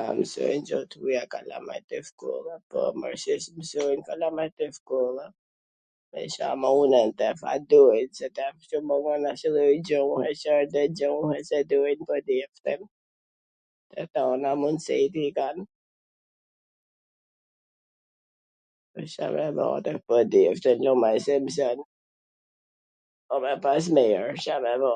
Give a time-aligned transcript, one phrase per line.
[0.00, 2.54] A msojn gjuh t huja kalamajt te shkolla?
[2.70, 5.24] Po, mor, si s msojn kalamajt te shkolla,
[6.20, 9.00] e Ca munen, n fakt kjo duet se asht njw
[9.54, 11.38] lloj gjuhe, Cdo gjuhe
[12.04, 12.38] qw t
[12.68, 12.86] dojn...
[14.02, 15.56] e tana mundsit i kan...
[19.02, 20.02] e Ca me ba tash...
[20.06, 20.40] ku e di
[21.02, 21.78] un si msojn...
[23.26, 24.94] po me pas mir wsht, Ca me bo.